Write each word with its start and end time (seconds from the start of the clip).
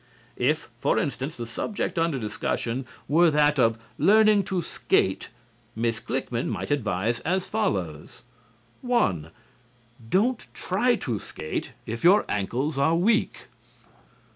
If, 0.37 0.71
for 0.79 0.97
instance, 0.97 1.37
the 1.37 1.45
subject 1.45 1.99
under 1.99 2.17
discussion 2.17 2.87
were 3.07 3.29
that 3.29 3.59
of 3.59 3.77
learning 3.99 4.45
to 4.45 4.59
skate, 4.63 5.29
Miss 5.75 5.99
Klickmann 5.99 6.47
might 6.49 6.71
advise 6.71 7.19
as 7.19 7.45
follows: 7.45 8.23
1. 8.81 9.29
Don't 10.09 10.47
try 10.55 10.95
to 10.95 11.19
skate 11.19 11.73
if 11.85 12.03
your 12.03 12.25
ankles 12.27 12.79
are 12.79 12.95
weak. 12.95 13.41